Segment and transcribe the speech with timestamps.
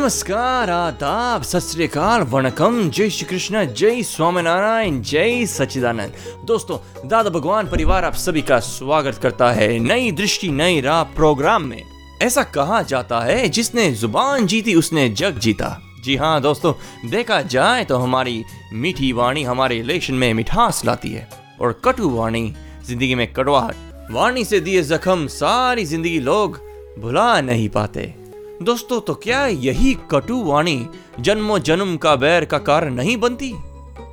[0.00, 6.12] नमस्कार, आदाब, सत श्री अकाल वणकम। जय श्री कृष्ण, जय स्वामीनारायण, जय सच्चिदानंद।
[6.46, 11.62] दोस्तों, दादा भगवान परिवार आप सभी का स्वागत करता है नई दृष्टि, नई राह प्रोग्राम
[11.62, 11.82] में।
[12.22, 16.72] ऐसा कहा जाता है, जिसने ज़ुबान जीती, उसने जग जीता। जी हाँ दोस्तों,
[17.10, 21.28] देखा जाए तो हमारी मीठी वाणी हमारे रिलेशन में मिठास लाती है
[21.60, 22.52] और कटु वाणी
[22.86, 26.58] ज़िंदगी में कड़वाहट। वाणी से दिए जख्म सारी ज़िंदगी लोग
[26.98, 28.19] भुला नहीं पाते।
[28.60, 30.80] दोस्तों तो क्या यही कटु वाणी
[31.20, 33.48] जन्मों जन्म का बैर का कारण नहीं बनती?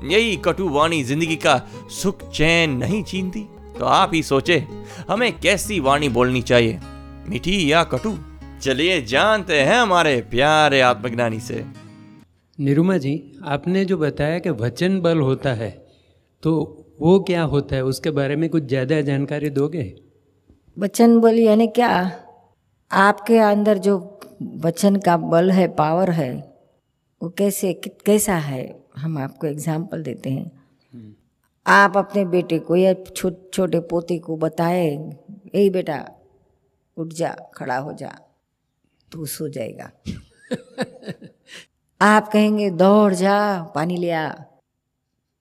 [0.03, 1.55] यही कटु वाणी ज़िंदगी का
[1.91, 3.39] सुख चैन नहीं छीनती?
[3.80, 4.57] तो आप ही सोचे
[5.09, 6.80] हमें कैसी वाणी बोलनी चाहिए?
[7.30, 8.13] मीठी या कटु?
[8.61, 11.63] चलिए जानते हैं हमारे प्यारे आत्मज्ञानी से।
[12.59, 15.69] निरुमा जी आपने जो बताया कि वचन बल होता है
[16.44, 16.53] तो
[17.02, 17.83] वो क्या होता है?
[17.83, 19.83] उसके बारे में कुछ ज़्यादा जानकारी दोगे?
[20.77, 21.91] वचन बल यानी क्या?
[22.91, 23.97] आपके अंदर जो
[24.41, 26.31] वचन का बल है पावर है
[27.21, 27.73] वो कैसे
[28.05, 28.63] कैसा है?
[28.97, 30.52] हम आपको एग्ज़ाम्पल देते हैं।
[31.66, 36.05] आप अपने बेटे को या छो, छोटे पोते को बताए यही बेटा
[36.97, 38.11] उठ जा खड़ा हो जा
[39.11, 39.91] तो सो जाएगा।
[42.01, 43.38] आप कहेंगे दौड़ जा
[43.75, 44.29] पानी ले आ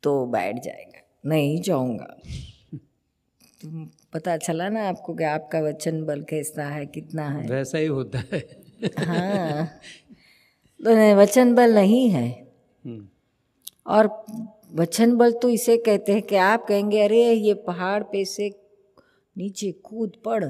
[0.02, 2.16] तो बैठ जाएगा नहीं जाऊँगा।
[3.60, 7.46] पता चला ना आपको कि आपका वचन बल कैसा है कितना है?
[7.48, 8.38] वैसा ही होता है।
[8.98, 9.66] हाँ।
[10.80, 12.28] तो नहीं, वचन बल नहीं है।
[12.84, 13.06] हम्म,
[13.86, 14.06] और
[14.74, 18.50] वचन बल तो इसे कहते हैं कि आप कहेंगे अरे ये पहाड़ पे से
[19.36, 20.44] नीचे कूद पड़।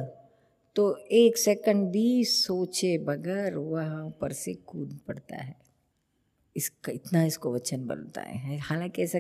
[0.77, 5.55] तो एक सेकंड भी सोचे बगैर वहाँ ऊपर से कूद पड़ता है।
[6.57, 9.19] इसका इतना इसको वचन बल बताए है। हालाँकि ऐसा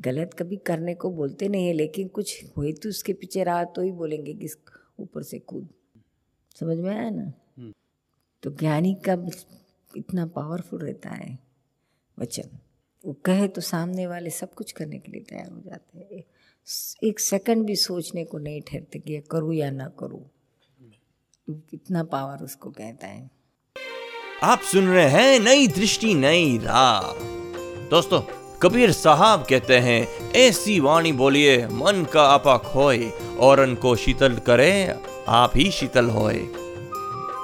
[0.00, 3.82] गलत कभी करने को बोलते नहीं है लेकिन कुछ हुई तो उसके पीछे रहा तो
[3.82, 4.48] ही बोलेंगे कि
[5.00, 5.68] ऊपर से कूद।
[6.60, 7.32] समझ में आया ना?
[8.42, 9.16] तो ज्ञानी का
[9.96, 11.38] इतना पावरफुल रहता है
[12.18, 12.58] वचन।
[13.04, 16.22] वो कहे तो सामने वाले सब कुछ करने के लिए तैयार हो जाते हैं।
[17.04, 20.24] एक सेकंड भी सोचने को नहीं ठहरते कि करूँ या ना करूँ।
[21.70, 23.30] कितना पावर उसको कहता है।
[24.42, 27.12] आप सुन रहे हैं नई दृष्टि नई राह।
[27.90, 28.20] दोस्तों
[28.62, 34.94] कबीर साहब कहते हैं, ऐसी वाणी बोलिए, मन का आपा खोए और को शीतल करे,
[35.28, 36.36] आप ही शीतल होए।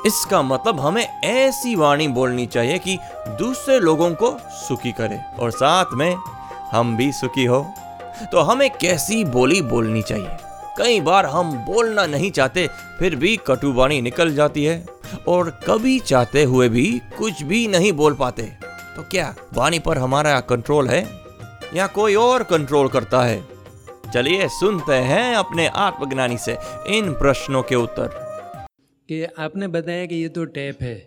[0.06, 5.84] इसका मतलब हमें ऐसी वाणी बोलनी चाहिए कि दूसरे लोगों को सुखी करे और साथ
[5.92, 6.16] में
[6.72, 7.66] हम भी सुखी हो।
[8.32, 10.28] तो हमें कैसी बोली बोलनी चाहिए?
[10.78, 12.68] कई बार हम बोलना नहीं चाहते,
[12.98, 14.86] फिर भी कटु वाणी निकल जाती है
[15.28, 18.65] और कभी चाहते हुए भी कुछ भी नहीं बोल पाते।
[18.96, 21.10] तो क्या वाणी पर हमारा कंट्रोल है?
[21.74, 23.46] या कोई और कंट्रोल करता है?
[24.14, 28.10] चलिए सुनते हैं अपने आत्मज्ञानी से इन प्रश्नों के उत्तर।
[29.08, 31.06] कि आपने बताया कि ये तो टैप है।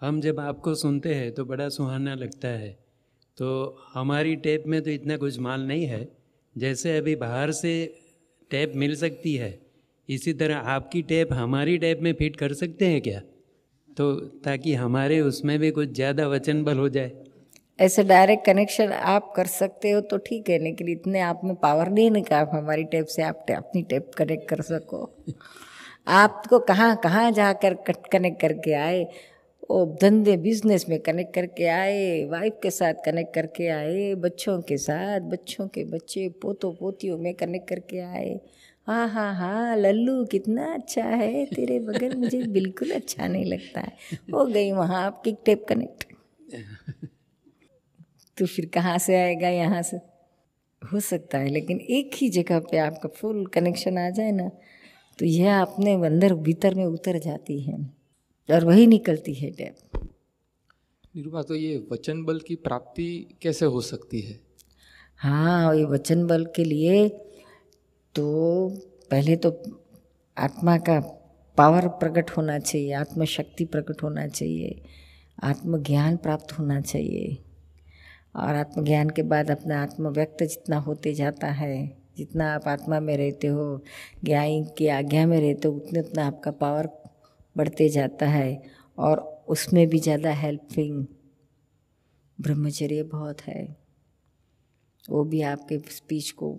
[0.00, 2.78] हम जब आपको सुनते हैं तो बड़ा सुहाना लगता है।
[3.36, 6.08] तो हमारी टैप में तो इतना कुछ माल नहीं है।
[6.58, 8.00] जैसे अभी बाहर से
[8.50, 9.60] टैप मिल सकती है।
[10.08, 13.22] इसी तरह आपकी टैप हमारी टैप में फिट कर सकते हैं क्या?
[14.00, 14.12] तो
[14.44, 17.10] ताकि हमारे उसमें भी कुछ ज़्यादा वचन बल हो जाए।
[17.78, 21.88] ऐसे डायरेक्ट कनेक्शन आप कर सकते हो तो ठीक है, लेकिन इतने आप में पावर
[21.90, 25.08] नहीं है आप हमारी टेप से आप अपनी टेप कनेक्ट कर सको।
[26.08, 27.74] आपको कहाँ कहाँ जाकर
[28.12, 29.02] कनेक्ट करके आए?
[29.70, 34.76] वो धंधे बिज़नेस में कनेक्ट करके आए वाइफ के साथ कनेक्ट करके आए, बच्चों के
[34.78, 38.40] साथ, बच्चों के बच्चे, पोतों, पोतियों में कनेक्ट करके आए।
[38.90, 43.92] हाँ हाँ हाँ लल्लू कितना अच्छा है तेरे बगैर मुझे बिल्कुल अच्छा नहीं लगता है।
[44.34, 46.04] हो गई वहाँ आपकी टेप कनेक्ट।
[48.38, 49.96] तो फिर कहाँ से आएगा यहाँ से?
[50.82, 54.48] हो सकता है लेकिन एक ही जगह पे आपका फुल कनेक्शन आ जाए ना
[55.18, 57.78] तो यह अपने अंदर भीतर में उतर जाती है
[58.48, 60.00] और वही निकलती है टैप।
[61.16, 64.40] निरूपा तो ये वचन बल की प्राप्ति कैसे हो सकती है?
[65.16, 67.08] हाँ ये वचन बल के लिए
[68.14, 68.26] तो
[69.10, 69.50] पहले तो
[70.36, 70.98] आत्मा का
[71.58, 74.82] पावर प्रकट होना चाहिए, आत्मशक्ति प्रकट होना चाहिए,
[75.42, 77.38] आत्मज्ञान प्राप्त होना चाहिए।
[78.36, 81.86] और आत्मज्ञान के बाद अपना आत्मव्यक्त जितना होते जाता है,
[82.16, 83.82] जितना आप आत्मा में रहते हो
[84.24, 86.88] ज्ञाई की आज्ञा में रहते हो, उतने उतना आपका पावर
[87.56, 88.62] बढ़ते जाता है
[88.98, 91.04] और उसमें भी ज़्यादा हेल्पिंग
[92.38, 93.76] ब्रह्मचर्य बहुत है।
[95.10, 96.52] वो भी आपके स्पीच को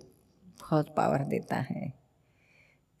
[0.60, 2.01] बहुत पावर देता है।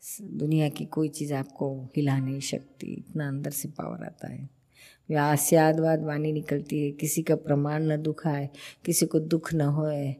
[0.02, 4.48] दुनिया की कोई चीज़ आपको हिला नहीं सकती, इतना अंदर से पावर आता है।
[5.08, 8.48] व्यास्यादवाद वाणी निकलती है, किसी का प्रमाण न दुखाए
[8.84, 10.14] किसी को दुख न होए,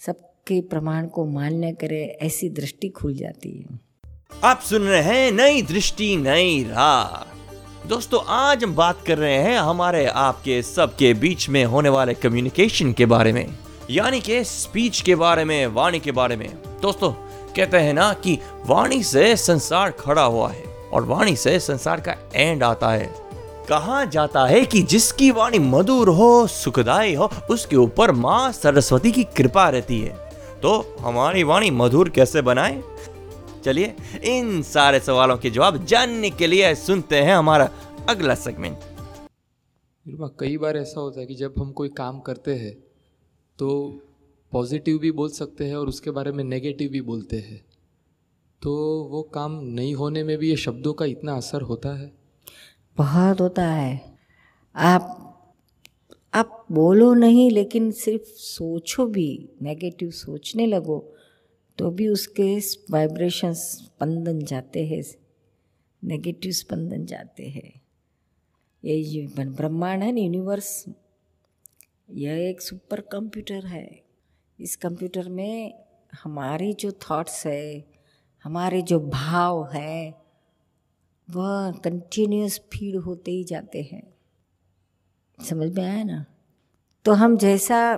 [0.00, 3.78] सबके प्रमाण को मान्य करे, ऐसी दृष्टि खुल जाती है।
[4.44, 9.58] आप सुन रहे हैं नई दृष्टि, नई राह। दोस्तों, आज हम बात कर रहे हैं
[9.58, 13.46] हमारे आपके, सबके बीच में होने वाले कम्युनिकेशन के बारे में,
[13.90, 16.48] यानी कि स्पीच के बारे में, वाणी के बारे में।
[16.82, 17.12] दोस्तों
[17.56, 22.14] कहते हैं ना कि वाणी से संसार खड़ा हुआ है और वाणी से संसार का
[22.34, 23.14] एंड आता है।
[23.68, 29.24] कहा जाता है कि जिसकी वाणी मधुर हो सुखदायी हो, उसके ऊपर माँ सरस्वती की
[29.24, 30.30] कृपा रहती है।
[30.62, 32.82] तो हमारी वाणी मधुर कैसे बनाए?
[33.64, 33.94] चलिए,
[34.24, 37.70] इन सारे सवालों के जवाब जानने के लिए सुनते हैं हमारा
[38.08, 38.78] अगला सेगमेंट
[40.40, 42.72] कई बार ऐसा होता है कि जब हम कोई काम करते हैं
[43.58, 43.68] तो
[44.52, 47.64] पॉजिटिव भी बोल सकते हैं और उसके बारे में नेगेटिव भी बोलते हैं।
[48.62, 48.72] तो
[49.04, 52.12] वो काम नहीं होने में भी ये शब्दों का इतना असर होता है?
[52.96, 54.18] बहुत होता है।
[54.76, 55.26] आप
[56.34, 61.14] आप बोलो नहीं, लेकिन सिर्फ़ सोचो भी, नेगेटिव सोचने लगो
[61.78, 62.58] तो भी उसके
[62.90, 65.02] वाइब्रेशन स्पंदन जाते हैं।
[66.04, 67.80] नेगेटिव स्पंदन जाते हैं।
[68.84, 70.84] ये ब्रह्मांड है ना यूनिवर्स
[72.10, 74.09] यह एक सुपर कंप्यूटर है।
[74.60, 75.84] इस कंप्यूटर में
[76.22, 77.84] हमारे जो थॉट्स है,
[78.44, 80.22] हमारे जो भाव है,
[81.30, 84.14] वह कंटिन्यूस फ़ीड होते ही जाते हैं।
[85.44, 86.26] समझ में आया ना?
[87.04, 87.96] तो हम जैसा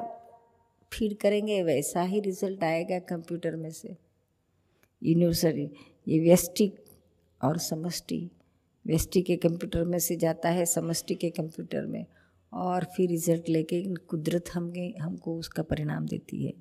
[0.93, 3.97] फ़ीड करेंगे, वैसा ही रिज़ल्ट आएगा कंप्यूटर में से।
[5.03, 5.71] यूनिवर्सली
[6.09, 6.73] ये व्यष्टि
[7.45, 8.31] और समष्टि,
[8.87, 12.07] व्यष्टि के कंप्यूटर में से जाता है, समष्टि के कंप्यूटर में।
[12.53, 16.53] और फिर रिज़ल्ट लेके कुदरत हमें हमको उसका परिणाम देती है।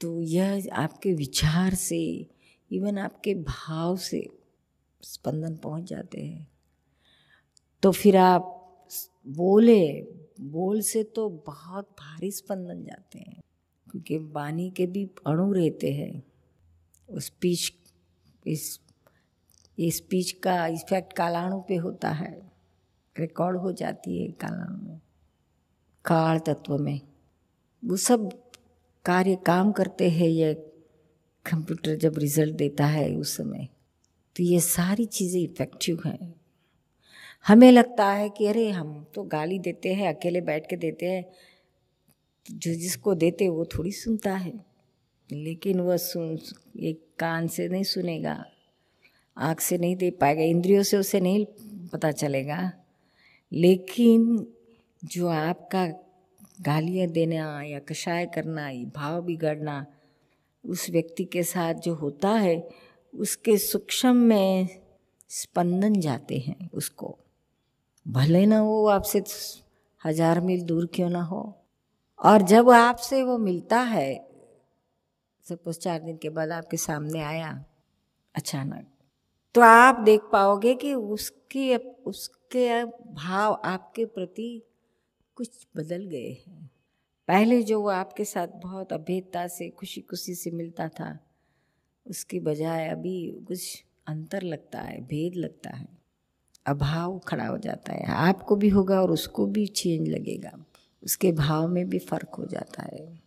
[0.00, 2.28] तो यह आपके विचार से
[2.72, 4.28] इवन आपके भाव से
[5.02, 6.48] स्पंदन पहुँच जाते हैं।
[7.82, 8.54] तो फिर आप
[9.26, 10.02] बोले,
[10.40, 13.40] बोल से तो बहुत भारी स्पंदन जाते हैं,
[13.90, 16.22] क्योंकि वाणी के भी अणु रहते हैं।
[17.08, 17.72] उस स्पीच
[18.46, 18.80] इस,
[19.78, 22.47] ये स्पीच का इफ़ेक्ट कालाणु पे होता है।
[23.20, 25.00] रिकॉर्ड हो जाती है कालाणु में,
[26.04, 27.00] काल तत्व में।
[27.82, 28.30] वो सब
[29.04, 30.54] कार्य काम करते हैं, ये
[31.46, 33.68] कंप्यूटर जब रिज़ल्ट देता है उस समय
[34.36, 36.34] तो ये सारी चीज़ें इफ़ेक्टिव हैं।
[37.44, 41.24] हमें लगता है कि अरे, हम तो गाली देते हैं, अकेले बैठ के देते हैं,
[42.46, 44.52] जो जिसको देते वो थोड़ी सुनता है।
[45.30, 46.38] लेकिन वह सुन
[46.80, 48.44] एक कान से नहीं सुनेगा,
[49.36, 51.44] आँख से नहीं दे पाएगा, इंद्रियों से उसे नहीं
[51.92, 52.72] पता चलेगा।
[53.52, 54.46] लेकिन
[55.04, 55.86] जो आपका
[56.62, 59.86] गालियाँ देना या कषाय करना भाव बिगड़ना,
[60.64, 62.68] उस व्यक्ति के साथ जो होता है,
[63.14, 64.68] उसके सूक्ष्म में
[65.28, 67.18] स्पंदन जाते हैं उसको।
[68.08, 69.22] भले ना वो आपसे
[70.04, 71.42] हज़ार मील दूर क्यों ना हो।
[72.20, 74.28] और जब आपसे वो मिलता है,
[75.46, 77.64] सपोज़ चार दिन के बाद आपके सामने आया
[78.34, 78.86] अचानक
[79.54, 81.70] तो आप देख पाओगे कि उसकी
[82.48, 84.62] उसके भाव आपके प्रति
[85.34, 86.70] कुछ बदल गए हैं।
[87.28, 91.18] पहले जो वो आपके साथ बहुत अभेदता से खुशी खुशी से मिलता था,
[92.06, 95.88] उसके बजाय अभी कुछ अंतर लगता है, भेद लगता है।
[96.66, 100.64] अभाव खड़ा हो जाता है। आपको भी होगा और उसको भी चेंज लगेगा।
[101.04, 103.20] उसके भाव में भी फ़र्क हो जाता है।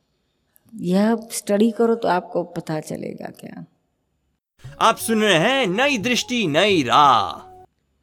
[0.75, 3.65] यह स्टडी करो तो आपको पता चलेगा क्या।
[4.79, 7.50] आप सुन रहे हैं नई दृष्टि, नई राह।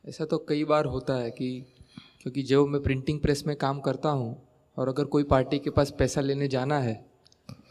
[0.09, 1.49] ऐसा तो कई बार होता है कि
[2.23, 4.43] क्योंकि जब मैं प्रिंटिंग प्रेस में काम करता हूँ
[4.77, 6.95] और अगर कोई पार्टी के पास पैसा लेने जाना है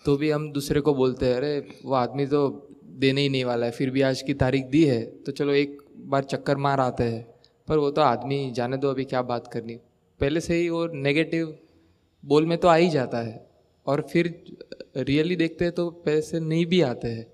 [0.06, 3.66] तो भी हम दूसरे को बोलते हैं, अरे, वो आदमी तो देने ही नहीं वाला
[3.66, 7.04] है, फिर भी आज की तारीख दी है तो चलो एक बार चक्कर मार आते
[7.04, 7.28] हैं।
[7.68, 9.76] पर वो तो आदमी, जाने दो अभी क्या बात करनी।
[10.20, 11.58] पहले से ही वो नेगेटिव
[12.24, 13.50] बोल में तो आ ही जाता है
[13.86, 14.58] और फिर
[14.98, 17.26] रियली देखते हैं तो पैसे नहीं भी आते हैं।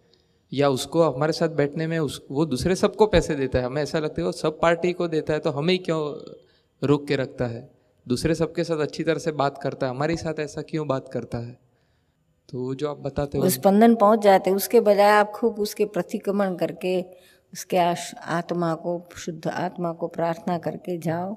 [0.54, 4.00] या उसको हमारे साथ बैठने में उस, वो दूसरे सबको पैसे देता है। हमें ऐसा
[4.00, 6.02] लगता है वो सब पार्टी को देता है तो हमें क्यों
[6.82, 7.70] रोक के रखता है?
[8.06, 11.38] दूसरे सबके साथ अच्छी तरह से बात करता है, हमारे साथ ऐसा क्यों बात करता
[11.38, 11.58] है?
[12.50, 16.56] तो वो जो आप बताते हो स्पंदन पहुँच जाते उसके बजाय आप खूब उसके प्रतिक्रमण
[16.56, 17.02] करके,
[17.54, 21.34] उसके आत्मा को, शुद्ध आत्मा को प्रार्थना करके जाओ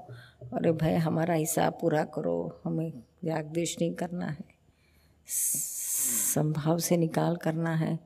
[0.53, 2.91] अरे भाई हमारा हिसाब पूरा करो, हमें
[3.25, 4.45] द्वेष नहीं करना है,
[5.27, 7.99] संभाव से निकाल करना है।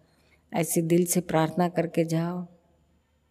[0.54, 2.46] ऐसे दिल से प्रार्थना करके जाओ।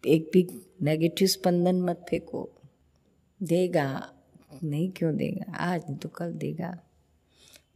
[0.06, 0.48] एक भी
[0.82, 2.50] नेगेटिव स्पंदन मत फेंको।
[3.42, 4.12] देगा।
[4.64, 5.56] नहीं क्यों देगा?
[5.56, 6.78] आज तो कल देगा।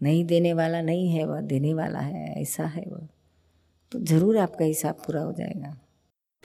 [0.02, 3.08] नहीं देने वाला नहीं है वह, देने वाला है, ऐसा है वह।
[3.92, 5.78] तो ज़रूर आपका हिसाब पूरा हो जाएगा।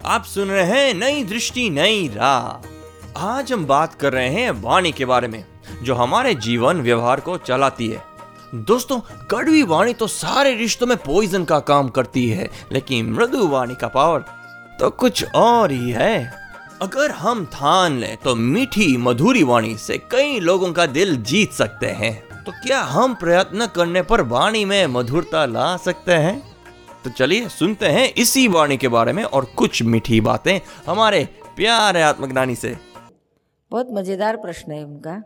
[0.05, 2.67] आप सुन रहे हैं नई दृष्टि, नई राह।
[3.17, 5.45] आज हम बात कर रहे हैं वाणी के बारे में,
[5.83, 8.08] जो हमारे जीवन व्यवहार को चलाती है।
[8.55, 8.99] दोस्तों,
[9.31, 13.87] कड़वी वाणी तो सारे रिश्तों में पॉइजन का काम करती है, लेकिन मृदु वाणी का
[13.87, 14.23] पावर
[14.79, 16.31] तो कुछ और ही है।
[16.81, 21.87] अगर हम ठान लें तो मीठी, मधुरी वाणी से कई लोगों का दिल जीत सकते
[21.87, 26.41] हैं। तो क्या हम प्रयत्न करने पर वाणी में मधुरता ला सकते हैं?
[27.03, 32.01] तो चलिए सुनते हैं इसी वाणी के बारे में और कुछ मीठी बातें हमारे प्यारे
[32.01, 32.77] आत्मज्ञानी से।
[33.71, 35.21] बहुत मज़ेदार प्रश्न है उनका।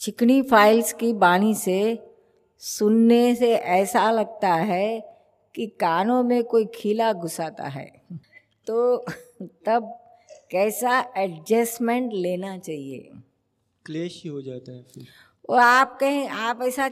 [0.00, 1.78] चिकनी फाइल्स की बाणी से
[2.62, 5.00] सुनने से ऐसा लगता है
[5.54, 7.86] कि कानों में कोई खिला घुसाता है।
[8.66, 8.96] तो
[9.66, 9.88] तब
[10.50, 13.10] कैसा एडजस्टमेंट लेना चाहिए?
[13.86, 15.06] क्लेश ही हो जाता है फिर।
[15.50, 16.90] वो आप कहें आप ऐसा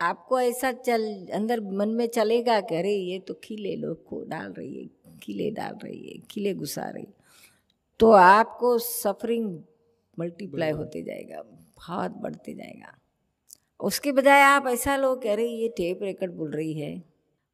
[0.00, 4.52] आपको ऐसा चल अंदर मन में चलेगा कि अरे ये तो खिले लोग को डाल
[4.52, 7.06] रही है खिले डाल रही है खिले घुसा रही
[8.00, 9.58] तो आपको सफरिंग
[10.18, 11.42] मल्टीप्लाई होते जाएगा
[11.76, 12.94] बहुत बढ़ते जाएगा।
[13.80, 17.02] उसके बजाय आप ऐसा लोग कह रहे ये टेप रिकॉर्ड बोल रही है।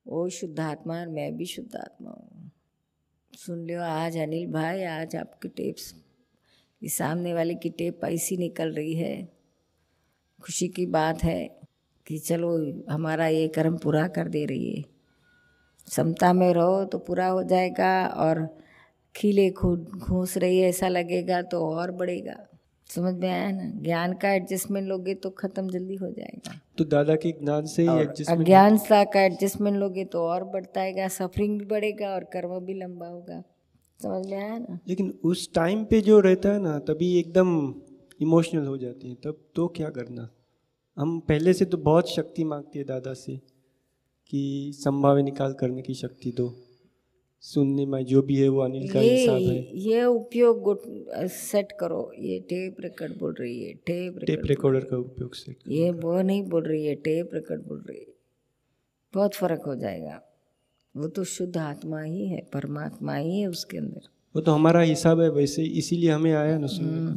[0.07, 2.51] वो शुद्ध आत्मा और मैं भी शुद्ध आत्मा हूँ।
[3.33, 5.95] सुन लियो, आज अनिल भाई, आज आपकी टेप्स
[6.83, 9.29] ये सामने वाले की टेप ऐसी निकल रही है।
[10.43, 11.45] खुशी की बात है
[12.07, 12.51] कि चलो,
[12.91, 14.85] हमारा ये कर्म पूरा कर दे रही है।
[15.89, 18.47] समता में रहो तो पूरा हो जाएगा और
[19.15, 22.37] खिले घूस रही है, ऐसा लगेगा तो और बढ़ेगा।
[22.91, 23.71] समझ में आया ना?
[23.83, 27.89] ज्ञान का एडजस्टमेंट लोगे तो खत्म जल्दी हो जाएगा। तो दादा के ज्ञान से ही
[27.89, 32.61] और एडजस्टमेंट अज्ञानता का एडजस्टमेंट लोगे तो और बढ़ता आएगा सफरिंग भी बढ़ेगा और कर्म
[32.61, 33.43] भी लंबा होगा।
[34.03, 34.79] समझ में आया ना?
[34.89, 37.75] लेकिन उस टाइम पे जो रहता है ना तभी एकदम
[38.23, 40.29] इमोशनल हो जाती है। तब तो क्या करना?
[40.97, 43.37] हम पहले से तो बहुत शक्ति मांगते हैं दादा से
[44.29, 46.57] कि संभावे निकाल करने की शक्ति दो।
[47.45, 50.83] सुनने में जो भी है वो अनिल का हिसाब ये है। ये उपयोग
[51.29, 55.91] सेट करो। ये टेप रिकॉर्ड बोल रही है टेप टेप रिकॉर्डर का उपयोग से ये
[55.91, 58.15] वो नहीं बोल रही है टेप रिकॉर्ड बोल रही है।
[59.15, 60.21] बहुत फ़र्क हो जाएगा।
[60.97, 65.21] वो तो शुद्ध आत्मा ही है परमात्मा ही है उसके अंदर। वो तो हमारा हिसाब
[65.21, 67.15] है वैसे इसीलिए हमें आया ना सुनने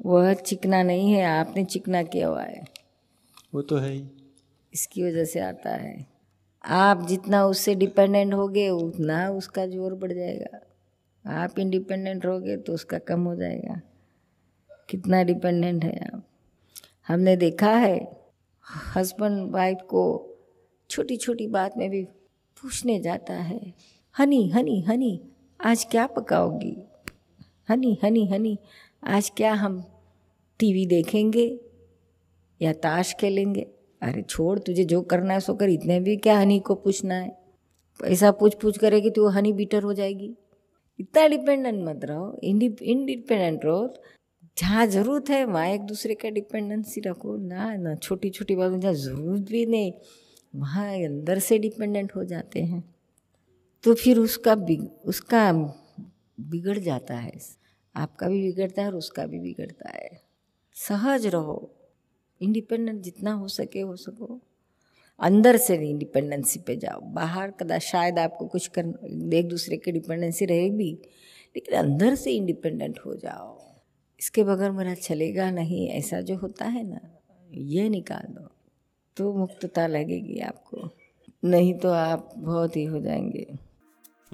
[0.00, 2.64] वह चिकना नहीं है आपने चिकना किया हुआ है।
[3.54, 4.02] वो तो है ही।
[4.74, 6.11] इसकी वजह से आता है।
[6.64, 10.60] आप जितना उससे डिपेंडेंट होगे, उतना उसका ज़ोर बढ़ जाएगा।
[11.24, 13.80] आप इंडिपेंडेंट रहोगे तो उसका कम हो जाएगा।
[14.88, 16.22] कितना डिपेंडेंट है आप?
[17.08, 17.98] हमने देखा है
[18.96, 20.04] हस्बैंड वाइफ को
[20.90, 22.02] छोटी छोटी बात में भी
[22.56, 23.60] पूछने जाता है,
[24.14, 25.20] हनी हनी हनी,
[25.60, 26.76] आज क्या पकाओगी?
[27.70, 28.58] हनी हनी हनी,
[29.04, 29.82] आज क्या हम
[30.60, 31.46] टीवी देखेंगे
[32.60, 33.66] या ताश खेलेंगे?
[34.02, 37.36] अरे छोड़, तुझे जो करना है सो कर, इतने भी क्या हनी को पूछना है?
[38.00, 40.34] ऐसा पूछ पूछ करेगी तो हनी बीटर हो जाएगी।
[41.00, 43.88] इतना डिपेंडेंट मत रहो इंडिपेंडेंट रहो।
[44.58, 48.94] जहाँ ज़रूरत है, वहाँ एक दूसरे का डिपेंडेंसी रखो। ना ना छोटी छोटी बातों, जहाँ
[48.94, 49.92] ज़रूरत भी नहीं,
[50.54, 52.82] वहाँ अंदर से डिपेंडेंट हो जाते हैं।
[53.84, 55.52] तो फिर उसका बिग, उसका
[56.40, 57.32] बिगड़ जाता है।
[57.96, 60.20] आपका भी बिगड़ता है और उसका भी बिगड़ता है।
[60.76, 61.70] सहज रहो।
[62.42, 64.40] इंडिपेंडेंट जितना हो सके, हो सको।
[65.20, 68.86] अंदर से इंडिपेंडेंसी पे जाओ। बाहर कदा शायद आपको कुछ कर,
[69.34, 70.98] एक दूसरे की डिपेंडेंसी रहेगी,
[71.56, 73.60] लेकिन अंदर से इंडिपेंडेंट हो जाओ।
[74.20, 77.00] इसके बगैर मेरा चलेगा नहीं, ऐसा जो होता है ना,
[77.54, 78.48] ये निकाल दो।
[79.16, 80.90] तो मुक्तता लगेगी आपको।
[81.44, 83.46] नहीं तो आप बहुत ही हो जाएँगे।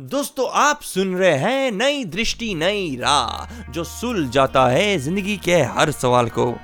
[0.01, 5.55] दोस्तों, आप सुन रहे हैं नई दृष्टि, नई राह, जो सुल जाता है ज़िंदगी के
[5.55, 6.57] हर सवाल को।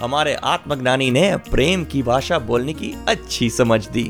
[0.00, 4.04] हमारे आत्मज्ञानी ने प्रेम की भाषा बोलने की अच्छी समझ दी।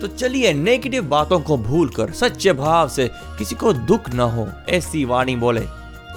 [0.00, 5.04] तो चलिए नेगेटिव बातों को भूलकर, सच्चे भाव से किसी को दुख न हो, ऐसी
[5.04, 5.62] वाणी बोले।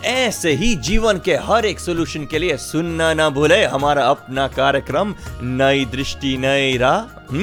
[0.05, 5.15] ऐसे ही जीवन के हर एक सोल्यूशन के लिए सुनना ना भूले, हमारा अपना कार्यक्रम
[5.41, 7.33] नई दृष्टि, नई राह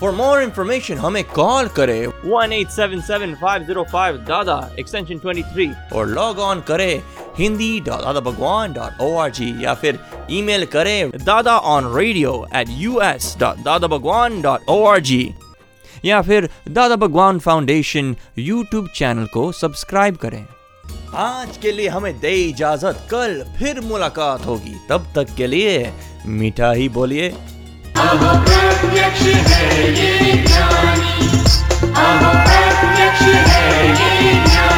[0.00, 5.18] फॉर मोर इन्फॉर्मेशन हमें कॉल करें one eight seven seven five zero five Dada extension
[5.18, 7.00] twenty three और लॉग ऑन करें
[7.38, 9.98] Hindi dot Dada Bhagwan dot O R G या फिर
[10.30, 15.34] ईमेल करें Dada on radio at U S dot Dada Bhagwan dot O R G
[16.04, 20.44] या फिर Dada Bhagwan foundation YouTube channel को subscribe करें।
[21.16, 25.92] आज के लिए हमें दे इजाज़त कल फिर मुलाकात होगी। तब तक के लिए
[26.26, 27.30] मीठा ही बोलिए।
[28.96, 31.28] प्रत्यक्ष है ये ज्ञानी
[32.02, 34.75] अहो प्रत्यक्ष है ये ज्ञानी